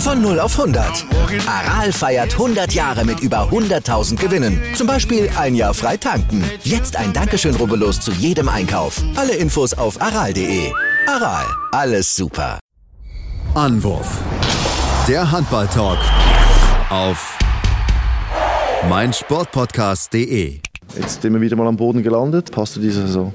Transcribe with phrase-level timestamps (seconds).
[0.00, 1.04] Von 0 auf 100.
[1.46, 4.58] Aral feiert 100 Jahre mit über 100.000 Gewinnen.
[4.74, 6.42] Zum Beispiel ein Jahr frei tanken.
[6.64, 9.02] Jetzt ein Dankeschön, rubbellos zu jedem Einkauf.
[9.14, 10.72] Alle Infos auf aral.de.
[11.06, 12.58] Aral, alles super.
[13.54, 14.18] Anwurf.
[15.06, 15.98] Der Handball-Talk
[16.88, 17.36] auf
[18.88, 20.60] meinsportpodcast.de.
[20.98, 22.50] Jetzt sind wir wieder mal am Boden gelandet.
[22.50, 23.34] Passt du diese Saison?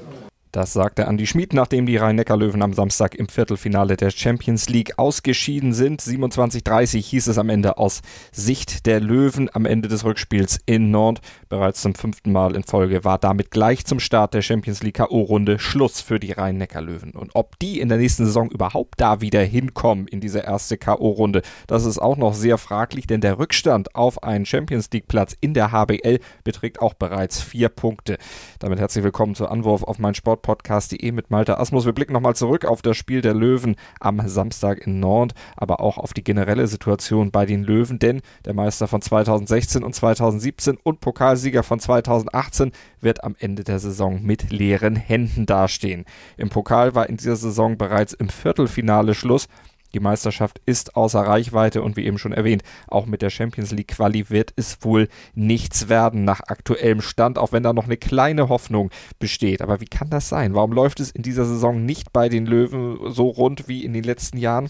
[0.56, 5.74] Das sagte Andi Schmid, nachdem die Rhein-Neckar-Löwen am Samstag im Viertelfinale der Champions League ausgeschieden
[5.74, 6.00] sind.
[6.00, 8.00] 27:30 hieß es am Ende aus
[8.32, 11.22] Sicht der Löwen am Ende des Rückspiels in Nantes.
[11.50, 15.58] Bereits zum fünften Mal in Folge war damit gleich zum Start der Champions League K.O.-Runde
[15.58, 17.10] Schluss für die Rhein-Neckar-Löwen.
[17.10, 21.42] Und ob die in der nächsten Saison überhaupt da wieder hinkommen in diese erste K.O.-Runde,
[21.66, 25.70] das ist auch noch sehr fraglich, denn der Rückstand auf einen Champions League-Platz in der
[25.70, 28.16] HBL beträgt auch bereits vier Punkte.
[28.58, 31.86] Damit herzlich willkommen zu Anwurf auf mein Sport Podcast.de mit Malte Asmus.
[31.86, 35.98] Wir blicken nochmal zurück auf das Spiel der Löwen am Samstag in Nantes, aber auch
[35.98, 41.00] auf die generelle Situation bei den Löwen, denn der Meister von 2016 und 2017 und
[41.00, 46.04] Pokalsieger von 2018 wird am Ende der Saison mit leeren Händen dastehen.
[46.36, 49.48] Im Pokal war in dieser Saison bereits im Viertelfinale Schluss.
[49.96, 53.88] Die Meisterschaft ist außer Reichweite und wie eben schon erwähnt, auch mit der Champions League
[53.88, 58.50] Quali wird es wohl nichts werden nach aktuellem Stand, auch wenn da noch eine kleine
[58.50, 59.62] Hoffnung besteht.
[59.62, 60.52] Aber wie kann das sein?
[60.52, 64.04] Warum läuft es in dieser Saison nicht bei den Löwen so rund wie in den
[64.04, 64.68] letzten Jahren?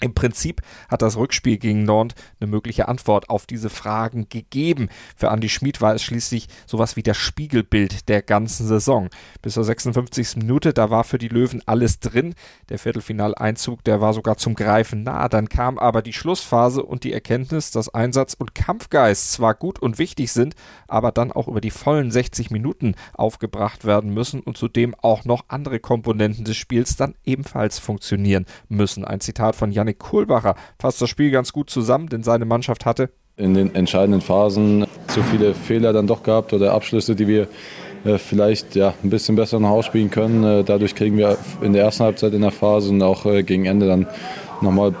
[0.00, 4.88] Im Prinzip hat das Rückspiel gegen Nantes eine mögliche Antwort auf diese Fragen gegeben.
[5.16, 9.08] Für Andy Schmid war es schließlich sowas wie das Spiegelbild der ganzen Saison.
[9.40, 10.36] Bis zur 56.
[10.38, 12.34] Minute, da war für die Löwen alles drin.
[12.68, 15.28] Der Viertelfinaleinzug, der war sogar zum Greifen nah.
[15.28, 19.98] Dann kam aber die Schlussphase und die Erkenntnis, dass Einsatz und Kampfgeist zwar gut und
[19.98, 20.54] wichtig sind,
[20.88, 25.44] aber dann auch über die vollen 60 Minuten aufgebracht werden müssen und zudem auch noch
[25.48, 29.04] andere Komponenten des Spiels dann ebenfalls funktionieren müssen.
[29.04, 32.86] Ein Zitat von Jan Janik Kohlbacher fasst das Spiel ganz gut zusammen, denn seine Mannschaft
[32.86, 37.48] hatte in den entscheidenden Phasen zu viele Fehler dann doch gehabt oder Abschlüsse, die wir
[38.04, 40.44] äh, vielleicht ja, ein bisschen besser nach Hause spielen können.
[40.44, 43.66] Äh, dadurch kriegen wir in der ersten Halbzeit in der Phase und auch äh, gegen
[43.66, 44.06] Ende dann
[44.60, 44.94] nochmal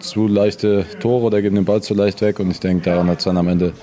[0.00, 3.18] zu leichte Tore oder geben den Ball zu leicht weg und ich denke, daran hat
[3.18, 3.74] es dann am Ende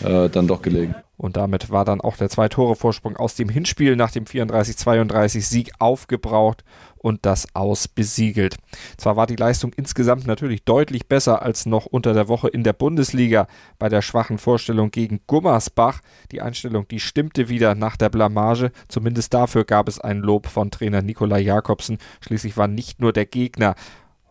[0.00, 0.94] dann doch gelegen.
[1.18, 6.64] Und damit war dann auch der Zwei-Tore-Vorsprung aus dem Hinspiel nach dem 34-32-Sieg aufgebraucht
[6.96, 8.56] und das Aus besiegelt.
[8.96, 12.72] Zwar war die Leistung insgesamt natürlich deutlich besser als noch unter der Woche in der
[12.72, 13.48] Bundesliga
[13.80, 16.00] bei der schwachen Vorstellung gegen Gummersbach.
[16.30, 18.70] Die Einstellung, die stimmte wieder nach der Blamage.
[18.86, 21.98] Zumindest dafür gab es ein Lob von Trainer Nikolai Jakobsen.
[22.20, 23.74] Schließlich war nicht nur der Gegner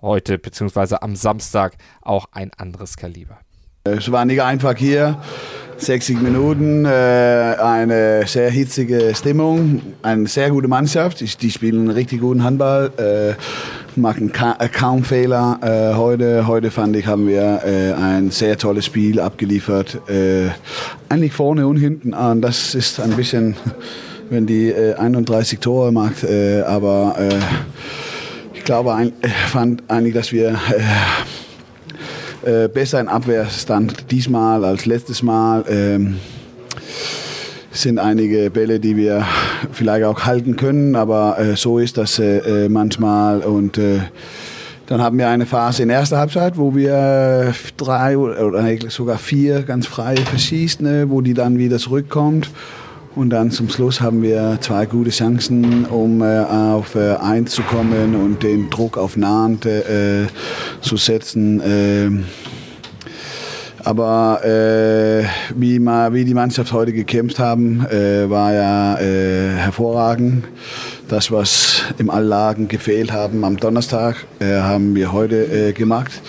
[0.02, 0.98] heute bzw.
[1.02, 3.40] am Samstag auch ein anderes Kaliber.
[3.84, 5.22] Es war nicht einfach hier.
[5.78, 11.22] 60 Minuten, äh, eine sehr hitzige Stimmung, eine sehr gute Mannschaft.
[11.22, 15.60] Die, spielen richtig guten Handball, äh, machen ka äh, kaum Fehler.
[15.62, 20.02] Äh, heute, heute fand ich, haben wir äh, ein sehr tolles Spiel abgeliefert.
[20.10, 20.50] Äh,
[21.10, 22.42] eigentlich vorne und hinten an.
[22.42, 23.56] Das ist ein bisschen,
[24.30, 26.26] wenn die 31 Tore macht,
[26.66, 27.16] aber
[28.54, 29.12] ich glaube,
[29.48, 30.60] fand eigentlich, dass wir
[32.48, 35.66] äh, besser in Abwehrstand diesmal als letztes Mal.
[35.68, 36.18] Ähm,
[37.72, 39.26] sind einige Bälle, die wir
[39.72, 44.00] vielleicht auch halten können, aber äh, so ist das äh, äh manchmal und äh,
[44.88, 49.86] dann haben wir eine Phase in erster Halbzeit, wo wir drei oder sogar vier ganz
[49.86, 52.50] frei verschießen, ne, wo die dann wieder zurückkommt.
[53.18, 57.64] Und dann zum Schluss haben wir zwei gute Chancen, um äh, auf äh, eins zu
[57.64, 60.28] kommen und den Druck auf Nahend äh,
[60.82, 61.60] zu setzen.
[61.66, 62.26] Ähm,
[63.84, 65.24] aber äh,
[65.56, 70.46] wie, mal, wie die Mannschaft heute gekämpft haben, äh, war ja äh, hervorragend.
[71.10, 76.22] Das, was im Alllagen gefehlt haben am Donnerstag, äh, haben wir heute äh, gemacht.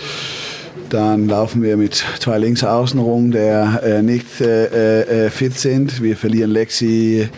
[0.89, 6.01] Dann laufen wir mit zwei Linksaußen rum, der äh, nicht äh, äh, fit sind.
[6.01, 7.29] Wir verlieren Lexi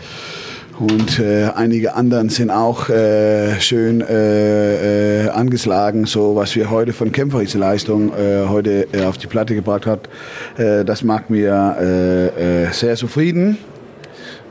[0.78, 6.06] und äh, einige anderen sind auch äh, schön äh, angeschlagen.
[6.06, 10.08] So was wir heute von kämpferischer Leistung heute auf die Platte gebracht hat,
[10.56, 13.58] das macht mir sehr zufrieden.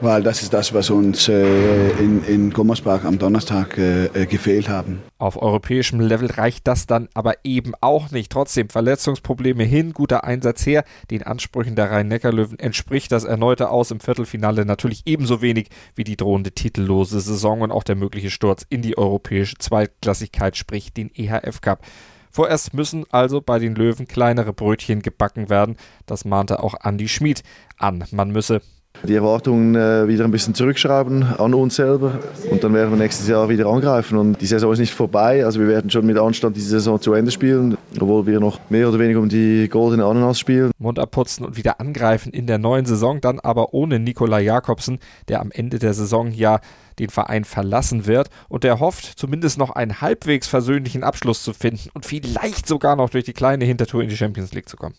[0.02, 4.68] Weil das ist das, was uns äh, in, in Gummersbach am Donnerstag äh, äh, gefehlt
[4.68, 5.02] haben.
[5.20, 8.32] Auf europäischem Level reicht das dann aber eben auch nicht.
[8.32, 10.84] Trotzdem Verletzungsprobleme hin, guter Einsatz her.
[11.12, 16.18] Den Ansprüchen der Rhein-Neckar-Löwen entspricht das erneute Aus im Viertelfinale natürlich ebenso wenig wie die
[16.18, 21.62] drohende titellose Saison und auch der mögliche Sturz in die europäische Zweitklassigkeit, sprich den EHF
[21.62, 21.86] Cup.
[22.32, 25.76] Vorerst müssen also bei den Löwen kleinere Brötchen gebacken werden.
[26.06, 27.44] Das mahnte auch Andy Schmid
[27.78, 28.06] an.
[28.12, 28.62] Man müsse
[29.04, 32.20] die Erwartungen äh, wieder ein bisschen zurückschrauben an uns selber
[32.52, 34.18] und dann werden wir nächstes Jahr wieder angreifen.
[34.18, 37.14] Und die Saison ist nicht vorbei, also wir werden schon mit Anstand diese Saison zu
[37.14, 40.72] Ende spielen, obwohl wir noch mehr oder weniger um die goldene Ananas spielen.
[40.78, 45.42] Mund abputzen und wieder angreifen in der neuen Saison, dann aber ohne Nikolai Jakobsen, der
[45.42, 46.60] am Ende der Saison ja
[47.00, 51.90] den Verein verlassen wird und der hofft, zumindest noch einen halbwegs versöhnlichen Abschluss zu finden
[51.94, 54.96] und vielleicht sogar noch durch die kleine Hintertour in die Champions League zu kommen.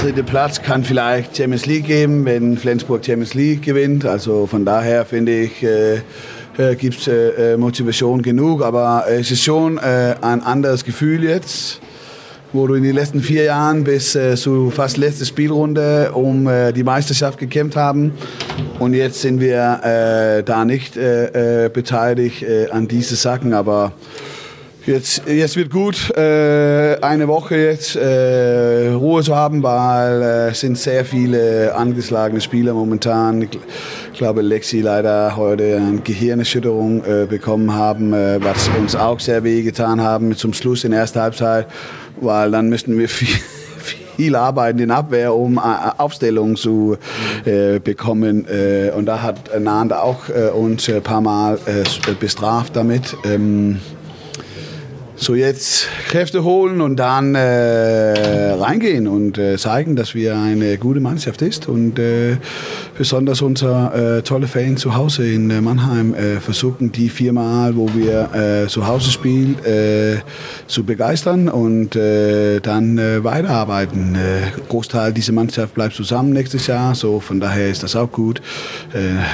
[0.00, 4.04] Dritter Platz kann vielleicht Champions League geben, wenn Flensburg Champions League gewinnt.
[4.04, 6.00] Also von daher finde ich, äh,
[6.58, 11.80] äh, gibt es äh, Motivation genug, aber es ist schon äh, ein anderes Gefühl jetzt
[12.52, 16.72] wo du in den letzten vier Jahren bis äh, zu fast letzte Spielrunde um äh,
[16.72, 18.12] die Meisterschaft gekämpft haben.
[18.78, 23.92] Und jetzt sind wir äh, da nicht äh, äh, beteiligt äh, an diese Sachen, aber
[24.84, 30.60] Jetzt, jetzt wird gut, äh, eine Woche jetzt äh, Ruhe zu haben, weil es äh,
[30.66, 33.42] sind sehr viele angeschlagene Spieler momentan.
[33.42, 39.62] Ich glaube, Lexi leider heute eine Gehirnerschütterung äh, bekommen haben, was uns auch sehr weh
[39.62, 41.68] getan haben zum Schluss in der ersten Halbzeit,
[42.20, 43.38] weil dann müssten wir viel
[44.16, 45.60] viel arbeiten in Abwehr, um äh,
[45.98, 46.96] Aufstellungen zu
[47.44, 48.46] äh, bekommen.
[48.48, 51.58] Äh, und da hat Nahnd auch äh, uns ein paar Mal
[52.20, 53.16] bestraft damit.
[53.24, 53.80] Ähm,
[55.16, 61.00] so jetzt Kräfte holen und dann äh, reingehen und äh, zeigen, dass wir eine gute
[61.00, 62.36] Mannschaft ist und äh,
[62.96, 67.88] besonders unser äh, tolle Fan zu Hause in äh, Mannheim äh, versuchen die viermal, wo
[67.94, 68.30] wir
[68.68, 69.56] zu Hause spielen,
[70.66, 74.16] zu begeistern und dann weiterarbeiten.
[74.68, 78.40] Großteil dieser Mannschaft bleibt zusammen nächstes Jahr, so von daher ist das auch gut.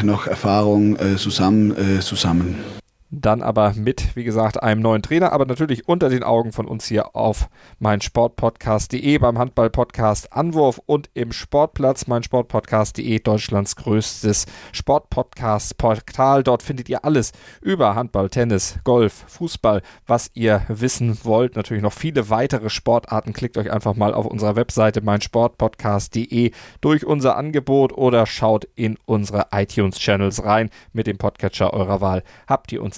[0.02, 2.77] Noch Erfahrung zusammen zusammen.
[3.10, 6.84] Dann aber mit, wie gesagt, einem neuen Trainer, aber natürlich unter den Augen von uns
[6.84, 16.42] hier auf meinsportpodcast.de beim Handballpodcast Anwurf und im Sportplatz meinsportpodcast.de, Deutschlands größtes Sportpodcast-Portal.
[16.42, 17.32] Dort findet ihr alles
[17.62, 21.56] über Handball, Tennis, Golf, Fußball, was ihr wissen wollt.
[21.56, 23.32] Natürlich noch viele weitere Sportarten.
[23.32, 26.50] Klickt euch einfach mal auf unserer Webseite meinsportpodcast.de
[26.82, 32.22] durch unser Angebot oder schaut in unsere iTunes-Channels rein mit dem Podcatcher eurer Wahl.
[32.46, 32.97] Habt ihr uns